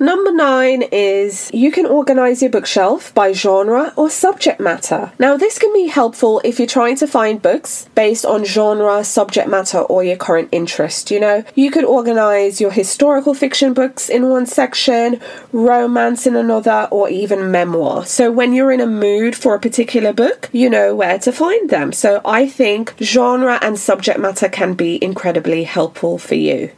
Number 0.00 0.30
nine 0.32 0.82
is 0.92 1.50
you 1.52 1.72
can 1.72 1.84
organize 1.84 2.40
your 2.40 2.52
bookshelf 2.52 3.12
by 3.14 3.32
genre 3.32 3.92
or 3.96 4.08
subject 4.08 4.60
matter. 4.60 5.10
Now, 5.18 5.36
this 5.36 5.58
can 5.58 5.72
be 5.72 5.88
helpful 5.88 6.40
if 6.44 6.60
you're 6.60 6.68
trying 6.68 6.94
to 6.96 7.08
find 7.08 7.42
books 7.42 7.88
based 7.96 8.24
on 8.24 8.44
genre, 8.44 9.02
subject 9.02 9.48
matter, 9.48 9.78
or 9.78 10.04
your 10.04 10.16
current 10.16 10.50
interest. 10.52 11.10
You 11.10 11.18
know, 11.18 11.44
you 11.56 11.72
could 11.72 11.84
organize 11.84 12.60
your 12.60 12.70
historical 12.70 13.34
fiction 13.34 13.74
books 13.74 14.08
in 14.08 14.28
one 14.28 14.46
section, 14.46 15.20
romance 15.50 16.28
in 16.28 16.36
another, 16.36 16.86
or 16.92 17.08
even 17.08 17.50
memoir. 17.50 18.06
So, 18.06 18.30
when 18.30 18.52
you're 18.52 18.70
in 18.70 18.80
a 18.80 18.86
mood 18.86 19.34
for 19.34 19.56
a 19.56 19.60
particular 19.60 20.12
book, 20.12 20.48
you 20.52 20.70
know 20.70 20.94
where 20.94 21.18
to 21.18 21.32
find 21.32 21.70
them. 21.70 21.92
So, 21.92 22.20
I 22.24 22.46
think 22.46 22.94
genre 23.00 23.58
and 23.62 23.76
subject 23.76 24.20
matter 24.20 24.48
can 24.48 24.74
be 24.74 25.02
incredibly 25.02 25.64
helpful 25.64 26.18
for 26.18 26.36
you. 26.36 26.70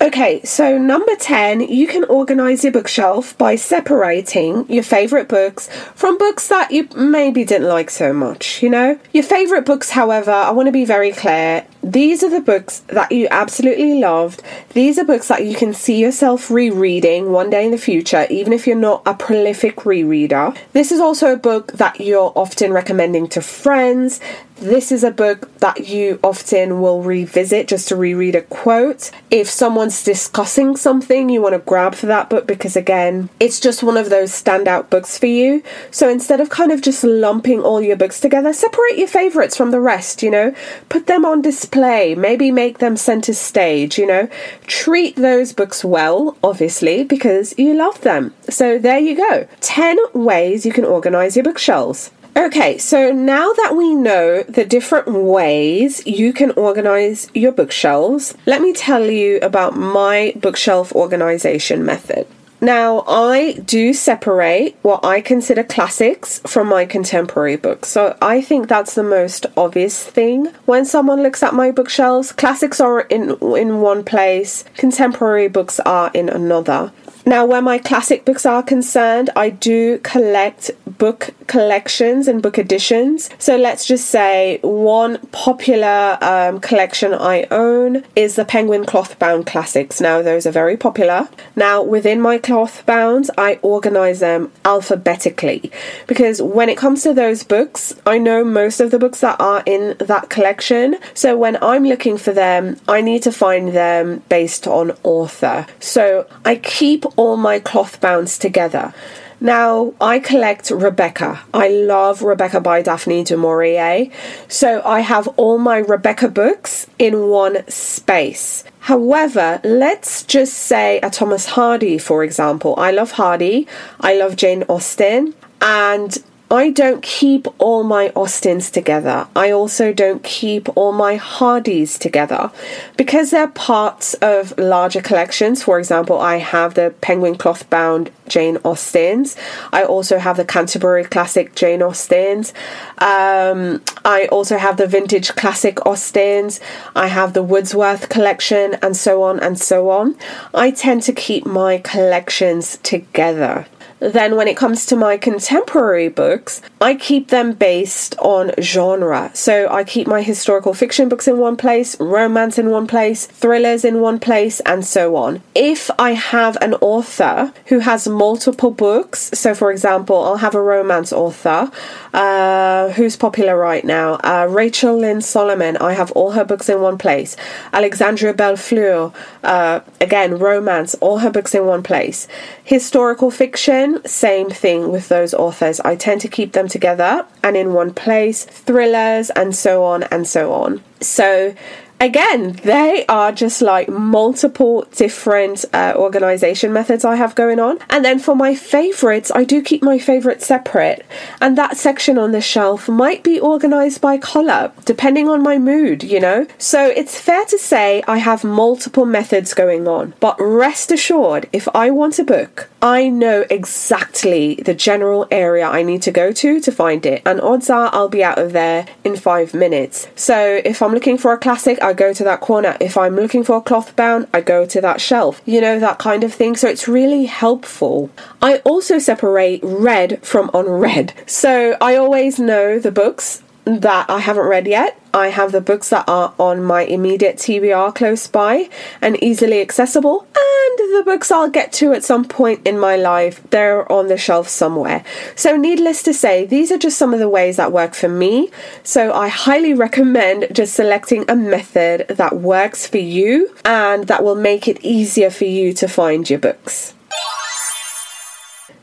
Okay, 0.00 0.42
so 0.42 0.76
number 0.76 1.14
10, 1.16 1.60
you 1.60 1.86
can 1.86 2.04
organize 2.04 2.62
your 2.64 2.72
bookshelf 2.72 3.36
by 3.38 3.54
separating 3.54 4.70
your 4.70 4.82
favorite 4.82 5.28
books 5.28 5.68
from 5.94 6.18
books 6.18 6.48
that 6.48 6.72
you 6.72 6.88
maybe 6.96 7.44
didn't 7.44 7.68
like 7.68 7.90
so 7.90 8.12
much, 8.12 8.62
you 8.62 8.68
know? 8.68 8.98
Your 9.12 9.24
favorite 9.24 9.64
books, 9.64 9.90
however, 9.90 10.32
I 10.32 10.50
want 10.50 10.66
to 10.66 10.72
be 10.72 10.84
very 10.84 11.12
clear, 11.12 11.66
these 11.84 12.22
are 12.22 12.30
the 12.30 12.40
books 12.40 12.80
that 12.88 13.12
you 13.12 13.28
absolutely 13.30 14.00
loved. 14.00 14.42
These 14.70 14.98
are 14.98 15.04
books 15.04 15.28
that 15.28 15.44
you 15.44 15.54
can 15.54 15.74
see 15.74 16.00
yourself 16.00 16.50
rereading 16.50 17.30
one 17.30 17.50
day 17.50 17.66
in 17.66 17.70
the 17.72 17.78
future, 17.78 18.26
even 18.30 18.52
if 18.52 18.66
you're 18.66 18.76
not 18.76 19.02
a 19.04 19.14
prolific 19.14 19.76
rereader. 19.76 20.56
This 20.72 20.90
is 20.90 20.98
also 20.98 21.32
a 21.32 21.36
book 21.36 21.72
that 21.72 22.00
you're 22.00 22.32
often 22.34 22.72
recommending 22.72 23.28
to 23.28 23.42
friends. 23.42 24.18
This 24.56 24.92
is 24.92 25.02
a 25.02 25.10
book 25.10 25.52
that 25.58 25.88
you 25.88 26.20
often 26.22 26.80
will 26.80 27.02
revisit 27.02 27.66
just 27.66 27.88
to 27.88 27.96
reread 27.96 28.36
a 28.36 28.42
quote. 28.42 29.10
If 29.30 29.50
someone's 29.50 30.04
discussing 30.04 30.76
something, 30.76 31.28
you 31.28 31.42
want 31.42 31.54
to 31.54 31.58
grab 31.58 31.96
for 31.96 32.06
that 32.06 32.30
book 32.30 32.46
because, 32.46 32.76
again, 32.76 33.28
it's 33.40 33.58
just 33.58 33.82
one 33.82 33.96
of 33.96 34.10
those 34.10 34.30
standout 34.30 34.90
books 34.90 35.18
for 35.18 35.26
you. 35.26 35.62
So 35.90 36.08
instead 36.08 36.40
of 36.40 36.50
kind 36.50 36.70
of 36.70 36.82
just 36.82 37.02
lumping 37.02 37.60
all 37.60 37.82
your 37.82 37.96
books 37.96 38.20
together, 38.20 38.52
separate 38.52 38.96
your 38.96 39.08
favorites 39.08 39.56
from 39.56 39.72
the 39.72 39.80
rest, 39.80 40.22
you 40.22 40.30
know, 40.30 40.54
put 40.88 41.08
them 41.08 41.24
on 41.24 41.42
display, 41.42 41.73
maybe 42.14 42.50
make 42.50 42.78
them 42.78 42.96
center 42.96 43.32
stage, 43.32 43.98
you 43.98 44.06
know, 44.06 44.28
treat 44.66 45.16
those 45.16 45.52
books 45.52 45.84
well, 45.84 46.36
obviously, 46.42 47.04
because 47.04 47.54
you 47.58 47.74
love 47.74 48.00
them. 48.02 48.34
So 48.48 48.78
there 48.78 48.98
you 48.98 49.16
go 49.16 49.48
10 49.60 49.98
ways 50.12 50.64
you 50.64 50.72
can 50.72 50.84
organize 50.84 51.36
your 51.36 51.44
bookshelves. 51.44 52.10
Okay, 52.36 52.78
so 52.78 53.12
now 53.12 53.52
that 53.52 53.76
we 53.76 53.94
know 53.94 54.42
the 54.42 54.64
different 54.64 55.06
ways 55.06 56.04
you 56.04 56.32
can 56.32 56.50
organize 56.52 57.30
your 57.32 57.52
bookshelves, 57.52 58.36
let 58.44 58.60
me 58.60 58.72
tell 58.72 59.08
you 59.08 59.38
about 59.38 59.76
my 59.76 60.32
bookshelf 60.34 60.92
organization 60.92 61.84
method. 61.84 62.26
Now, 62.64 63.04
I 63.06 63.60
do 63.66 63.92
separate 63.92 64.74
what 64.80 65.04
I 65.04 65.20
consider 65.20 65.62
classics 65.62 66.40
from 66.46 66.66
my 66.68 66.86
contemporary 66.86 67.56
books. 67.56 67.90
So 67.90 68.16
I 68.22 68.40
think 68.40 68.68
that's 68.68 68.94
the 68.94 69.02
most 69.02 69.44
obvious 69.54 70.02
thing. 70.02 70.46
When 70.64 70.86
someone 70.86 71.22
looks 71.22 71.42
at 71.42 71.52
my 71.52 71.70
bookshelves, 71.70 72.32
classics 72.32 72.80
are 72.80 73.00
in 73.00 73.36
in 73.54 73.82
one 73.82 74.02
place, 74.02 74.64
contemporary 74.78 75.46
books 75.46 75.78
are 75.80 76.10
in 76.14 76.30
another. 76.30 76.90
Now, 77.26 77.44
where 77.44 77.60
my 77.60 77.76
classic 77.76 78.24
books 78.24 78.46
are 78.46 78.62
concerned, 78.62 79.28
I 79.36 79.50
do 79.50 79.98
collect 79.98 80.70
book 80.98 81.30
collections 81.46 82.28
and 82.28 82.42
book 82.42 82.58
editions. 82.58 83.30
So 83.38 83.56
let's 83.56 83.86
just 83.86 84.06
say 84.06 84.58
one 84.62 85.18
popular 85.28 86.18
um, 86.20 86.60
collection 86.60 87.14
I 87.14 87.46
own 87.50 88.04
is 88.16 88.36
the 88.36 88.44
Penguin 88.44 88.84
Cloth 88.84 89.18
Bound 89.18 89.46
Classics. 89.46 90.00
Now, 90.00 90.22
those 90.22 90.46
are 90.46 90.50
very 90.50 90.76
popular. 90.76 91.28
Now, 91.56 91.82
within 91.82 92.20
my 92.20 92.38
cloth 92.38 92.84
bounds, 92.86 93.30
I 93.36 93.58
organize 93.62 94.20
them 94.20 94.52
alphabetically 94.64 95.70
because 96.06 96.40
when 96.40 96.68
it 96.68 96.78
comes 96.78 97.02
to 97.02 97.14
those 97.14 97.42
books, 97.42 97.94
I 98.06 98.18
know 98.18 98.44
most 98.44 98.80
of 98.80 98.90
the 98.90 98.98
books 98.98 99.20
that 99.20 99.40
are 99.40 99.62
in 99.66 99.96
that 99.98 100.30
collection. 100.30 100.96
So 101.14 101.36
when 101.36 101.56
I'm 101.62 101.84
looking 101.84 102.16
for 102.16 102.32
them, 102.32 102.76
I 102.88 103.00
need 103.00 103.22
to 103.24 103.32
find 103.32 103.68
them 103.72 104.22
based 104.28 104.66
on 104.66 104.92
author. 105.02 105.66
So 105.80 106.26
I 106.44 106.56
keep 106.56 107.04
all 107.16 107.36
my 107.36 107.58
cloth 107.60 108.00
bounds 108.00 108.38
together. 108.38 108.94
Now, 109.40 109.94
I 110.00 110.18
collect 110.18 110.70
Rebecca. 110.70 111.40
I 111.52 111.68
love 111.68 112.22
Rebecca 112.22 112.60
by 112.60 112.82
Daphne 112.82 113.24
du 113.24 113.36
Maurier. 113.36 114.10
So 114.48 114.82
I 114.84 115.00
have 115.00 115.28
all 115.36 115.58
my 115.58 115.78
Rebecca 115.78 116.28
books 116.28 116.86
in 116.98 117.28
one 117.28 117.68
space. 117.68 118.64
However, 118.80 119.60
let's 119.64 120.22
just 120.24 120.54
say 120.54 121.00
a 121.02 121.10
Thomas 121.10 121.46
Hardy, 121.46 121.98
for 121.98 122.22
example. 122.22 122.74
I 122.76 122.90
love 122.90 123.12
Hardy. 123.12 123.66
I 124.00 124.14
love 124.14 124.36
Jane 124.36 124.64
Austen. 124.68 125.34
And 125.62 126.22
I 126.50 126.70
don't 126.70 127.02
keep 127.02 127.46
all 127.58 127.82
my 127.84 128.10
Austens 128.14 128.70
together. 128.70 129.26
I 129.34 129.50
also 129.50 129.92
don't 129.92 130.22
keep 130.22 130.68
all 130.76 130.92
my 130.92 131.16
Hardys 131.16 131.98
together 131.98 132.50
because 132.96 133.30
they're 133.30 133.48
parts 133.48 134.14
of 134.14 134.56
larger 134.58 135.00
collections. 135.00 135.62
For 135.62 135.78
example, 135.78 136.18
I 136.18 136.36
have 136.36 136.74
the 136.74 136.94
Penguin 137.00 137.36
cloth 137.36 137.68
bound 137.70 138.10
Jane 138.28 138.58
Austens. 138.58 139.36
I 139.72 139.84
also 139.84 140.18
have 140.18 140.36
the 140.36 140.44
Canterbury 140.44 141.04
Classic 141.04 141.54
Jane 141.54 141.82
Austens. 141.82 142.52
Um, 142.98 143.82
I 144.04 144.28
also 144.30 144.58
have 144.58 144.76
the 144.76 144.86
Vintage 144.86 145.34
Classic 145.34 145.84
Austens. 145.86 146.60
I 146.94 147.08
have 147.08 147.32
the 147.32 147.42
Wordsworth 147.42 148.08
collection, 148.10 148.76
and 148.82 148.96
so 148.96 149.22
on 149.22 149.40
and 149.40 149.58
so 149.58 149.90
on. 149.90 150.16
I 150.52 150.70
tend 150.70 151.02
to 151.04 151.12
keep 151.12 151.46
my 151.46 151.78
collections 151.78 152.78
together. 152.82 153.66
Then, 154.04 154.36
when 154.36 154.48
it 154.48 154.56
comes 154.58 154.84
to 154.86 154.96
my 154.96 155.16
contemporary 155.16 156.10
books, 156.10 156.60
I 156.78 156.94
keep 156.94 157.28
them 157.28 157.54
based 157.54 158.14
on 158.18 158.52
genre. 158.60 159.30
So, 159.32 159.66
I 159.70 159.82
keep 159.82 160.06
my 160.06 160.20
historical 160.20 160.74
fiction 160.74 161.08
books 161.08 161.26
in 161.26 161.38
one 161.38 161.56
place, 161.56 161.98
romance 161.98 162.58
in 162.58 162.68
one 162.68 162.86
place, 162.86 163.24
thrillers 163.26 163.82
in 163.82 164.02
one 164.02 164.18
place, 164.20 164.60
and 164.60 164.84
so 164.84 165.16
on. 165.16 165.40
If 165.54 165.90
I 165.98 166.12
have 166.12 166.58
an 166.60 166.74
author 166.82 167.54
who 167.66 167.78
has 167.78 168.06
multiple 168.06 168.70
books, 168.70 169.30
so 169.32 169.54
for 169.54 169.70
example, 169.70 170.22
I'll 170.22 170.36
have 170.36 170.54
a 170.54 170.60
romance 170.60 171.10
author 171.10 171.70
uh, 172.12 172.90
who's 172.90 173.16
popular 173.16 173.56
right 173.56 173.86
now, 173.86 174.14
uh, 174.22 174.46
Rachel 174.50 174.98
Lynn 174.98 175.22
Solomon, 175.22 175.78
I 175.78 175.94
have 175.94 176.12
all 176.12 176.32
her 176.32 176.44
books 176.44 176.68
in 176.68 176.82
one 176.82 176.98
place. 176.98 177.38
Alexandria 177.72 178.34
Bellefleur, 178.34 179.14
uh, 179.42 179.80
again, 179.98 180.38
romance, 180.38 180.94
all 180.96 181.18
her 181.18 181.30
books 181.30 181.54
in 181.54 181.64
one 181.64 181.82
place. 181.82 182.28
Historical 182.64 183.30
fiction, 183.30 183.93
same 184.04 184.50
thing 184.50 184.90
with 184.90 185.08
those 185.08 185.34
authors. 185.34 185.80
I 185.80 185.96
tend 185.96 186.20
to 186.22 186.28
keep 186.28 186.52
them 186.52 186.68
together 186.68 187.26
and 187.42 187.56
in 187.56 187.72
one 187.72 187.92
place, 187.92 188.44
thrillers 188.44 189.30
and 189.30 189.54
so 189.54 189.84
on 189.84 190.04
and 190.04 190.26
so 190.26 190.52
on. 190.52 190.82
So 191.00 191.54
again, 192.00 192.52
they 192.64 193.04
are 193.08 193.32
just 193.32 193.62
like 193.62 193.88
multiple 193.88 194.86
different 194.92 195.64
uh, 195.72 195.94
organization 195.96 196.72
methods 196.72 197.04
I 197.04 197.16
have 197.16 197.34
going 197.34 197.60
on. 197.60 197.78
And 197.90 198.04
then 198.04 198.18
for 198.18 198.34
my 198.34 198.54
favorites, 198.54 199.30
I 199.34 199.44
do 199.44 199.62
keep 199.62 199.82
my 199.82 199.98
favorites 199.98 200.46
separate. 200.46 201.04
And 201.40 201.56
that 201.58 201.76
section 201.76 202.18
on 202.18 202.32
the 202.32 202.40
shelf 202.40 202.88
might 202.88 203.22
be 203.22 203.40
organized 203.40 204.00
by 204.00 204.18
color, 204.18 204.72
depending 204.84 205.28
on 205.28 205.42
my 205.42 205.58
mood, 205.58 206.02
you 206.02 206.20
know? 206.20 206.46
So 206.58 206.86
it's 206.86 207.18
fair 207.18 207.44
to 207.46 207.58
say 207.58 208.02
I 208.06 208.18
have 208.18 208.44
multiple 208.44 209.06
methods 209.06 209.54
going 209.54 209.88
on. 209.88 210.14
But 210.20 210.36
rest 210.38 210.90
assured, 210.92 211.48
if 211.52 211.68
I 211.74 211.90
want 211.90 212.18
a 212.18 212.24
book, 212.24 212.68
I 212.84 213.08
know 213.08 213.46
exactly 213.48 214.56
the 214.56 214.74
general 214.74 215.26
area 215.30 215.66
I 215.66 215.82
need 215.82 216.02
to 216.02 216.10
go 216.10 216.32
to 216.32 216.60
to 216.60 216.70
find 216.70 217.06
it. 217.06 217.22
And 217.24 217.40
odds 217.40 217.70
are 217.70 217.88
I'll 217.94 218.10
be 218.10 218.22
out 218.22 218.38
of 218.38 218.52
there 218.52 218.86
in 219.04 219.16
five 219.16 219.54
minutes. 219.54 220.06
So 220.16 220.60
if 220.66 220.82
I'm 220.82 220.92
looking 220.92 221.16
for 221.16 221.32
a 221.32 221.38
classic, 221.38 221.82
I 221.82 221.94
go 221.94 222.12
to 222.12 222.22
that 222.24 222.42
corner. 222.42 222.76
If 222.82 222.98
I'm 222.98 223.16
looking 223.16 223.42
for 223.42 223.56
a 223.56 223.62
cloth 223.62 223.96
bound, 223.96 224.28
I 224.34 224.42
go 224.42 224.66
to 224.66 224.82
that 224.82 225.00
shelf. 225.00 225.40
You 225.46 225.62
know, 225.62 225.80
that 225.80 225.98
kind 225.98 226.24
of 226.24 226.34
thing. 226.34 226.56
So 226.56 226.68
it's 226.68 226.86
really 226.86 227.24
helpful. 227.24 228.10
I 228.42 228.58
also 228.66 228.98
separate 228.98 229.60
read 229.62 230.22
from 230.22 230.50
unread. 230.52 231.14
So 231.24 231.78
I 231.80 231.96
always 231.96 232.38
know 232.38 232.78
the 232.78 232.92
books 232.92 233.42
that 233.64 234.08
I 234.10 234.20
haven't 234.20 234.46
read 234.46 234.66
yet. 234.66 234.98
I 235.12 235.28
have 235.28 235.52
the 235.52 235.60
books 235.60 235.90
that 235.90 236.08
are 236.08 236.34
on 236.38 236.62
my 236.62 236.82
immediate 236.82 237.36
TBR 237.36 237.94
close 237.94 238.26
by 238.26 238.68
and 239.00 239.22
easily 239.22 239.60
accessible, 239.60 240.26
and 240.34 240.78
the 240.96 241.02
books 241.04 241.30
I'll 241.30 241.48
get 241.48 241.72
to 241.74 241.92
at 241.92 242.02
some 242.02 242.24
point 242.24 242.66
in 242.66 242.78
my 242.78 242.96
life, 242.96 243.40
they're 243.50 243.90
on 243.90 244.08
the 244.08 244.16
shelf 244.16 244.48
somewhere. 244.48 245.04
So, 245.36 245.56
needless 245.56 246.02
to 246.02 246.14
say, 246.14 246.46
these 246.46 246.72
are 246.72 246.78
just 246.78 246.98
some 246.98 247.14
of 247.14 247.20
the 247.20 247.28
ways 247.28 247.56
that 247.56 247.72
work 247.72 247.94
for 247.94 248.08
me. 248.08 248.50
So, 248.82 249.12
I 249.12 249.28
highly 249.28 249.72
recommend 249.72 250.48
just 250.52 250.74
selecting 250.74 251.24
a 251.28 251.36
method 251.36 252.08
that 252.08 252.36
works 252.38 252.86
for 252.86 252.98
you 252.98 253.54
and 253.64 254.08
that 254.08 254.24
will 254.24 254.34
make 254.34 254.66
it 254.66 254.84
easier 254.84 255.30
for 255.30 255.44
you 255.44 255.72
to 255.74 255.86
find 255.86 256.28
your 256.28 256.40
books. 256.40 256.94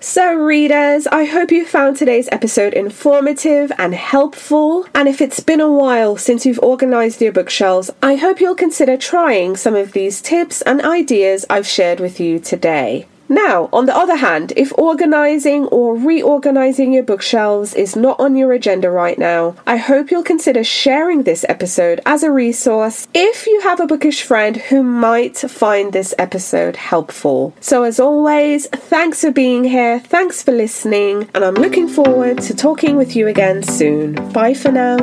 So, 0.03 0.33
readers, 0.33 1.05
I 1.05 1.25
hope 1.25 1.51
you 1.51 1.63
found 1.63 1.95
today's 1.95 2.27
episode 2.31 2.73
informative 2.73 3.71
and 3.77 3.93
helpful. 3.93 4.87
And 4.95 5.07
if 5.07 5.21
it's 5.21 5.39
been 5.39 5.61
a 5.61 5.71
while 5.71 6.17
since 6.17 6.43
you've 6.43 6.59
organized 6.63 7.21
your 7.21 7.31
bookshelves, 7.31 7.91
I 8.01 8.15
hope 8.15 8.41
you'll 8.41 8.55
consider 8.55 8.97
trying 8.97 9.55
some 9.57 9.75
of 9.75 9.91
these 9.91 10.19
tips 10.19 10.63
and 10.63 10.81
ideas 10.81 11.45
I've 11.51 11.67
shared 11.67 11.99
with 11.99 12.19
you 12.19 12.39
today. 12.39 13.05
Now, 13.31 13.69
on 13.71 13.85
the 13.85 13.95
other 13.95 14.17
hand, 14.17 14.51
if 14.57 14.77
organizing 14.77 15.65
or 15.67 15.95
reorganizing 15.95 16.91
your 16.91 17.03
bookshelves 17.03 17.73
is 17.73 17.95
not 17.95 18.19
on 18.19 18.35
your 18.35 18.51
agenda 18.51 18.91
right 18.91 19.17
now, 19.17 19.55
I 19.65 19.77
hope 19.77 20.11
you'll 20.11 20.21
consider 20.21 20.65
sharing 20.65 21.23
this 21.23 21.45
episode 21.47 22.01
as 22.05 22.23
a 22.23 22.31
resource 22.31 23.07
if 23.13 23.47
you 23.47 23.61
have 23.61 23.79
a 23.79 23.87
bookish 23.87 24.23
friend 24.23 24.57
who 24.57 24.83
might 24.83 25.37
find 25.37 25.93
this 25.93 26.13
episode 26.19 26.75
helpful. 26.75 27.53
So, 27.61 27.83
as 27.83 28.01
always, 28.01 28.67
thanks 28.67 29.21
for 29.21 29.31
being 29.31 29.63
here, 29.63 30.01
thanks 30.01 30.43
for 30.43 30.51
listening, 30.51 31.29
and 31.33 31.45
I'm 31.45 31.55
looking 31.55 31.87
forward 31.87 32.41
to 32.41 32.53
talking 32.53 32.97
with 32.97 33.15
you 33.15 33.29
again 33.29 33.63
soon. 33.63 34.15
Bye 34.33 34.55
for 34.55 34.73
now. 34.73 34.97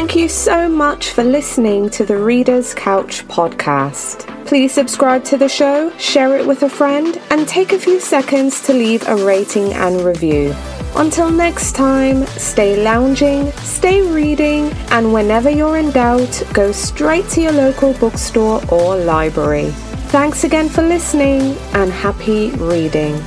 Thank 0.00 0.16
you 0.16 0.30
so 0.30 0.66
much 0.66 1.10
for 1.10 1.22
listening 1.22 1.90
to 1.90 2.06
the 2.06 2.16
Reader's 2.16 2.72
Couch 2.72 3.28
podcast. 3.28 4.26
Please 4.46 4.72
subscribe 4.72 5.24
to 5.24 5.36
the 5.36 5.46
show, 5.46 5.94
share 5.98 6.38
it 6.38 6.46
with 6.46 6.62
a 6.62 6.70
friend, 6.70 7.20
and 7.28 7.46
take 7.46 7.72
a 7.72 7.78
few 7.78 8.00
seconds 8.00 8.62
to 8.62 8.72
leave 8.72 9.06
a 9.06 9.16
rating 9.16 9.74
and 9.74 10.00
review. 10.00 10.54
Until 10.96 11.30
next 11.30 11.74
time, 11.74 12.24
stay 12.38 12.82
lounging, 12.82 13.52
stay 13.58 14.00
reading, 14.00 14.72
and 14.90 15.12
whenever 15.12 15.50
you're 15.50 15.76
in 15.76 15.90
doubt, 15.90 16.44
go 16.54 16.72
straight 16.72 17.28
to 17.32 17.42
your 17.42 17.52
local 17.52 17.92
bookstore 17.92 18.62
or 18.72 18.96
library. 18.96 19.68
Thanks 20.08 20.44
again 20.44 20.70
for 20.70 20.82
listening 20.82 21.58
and 21.74 21.92
happy 21.92 22.52
reading. 22.52 23.22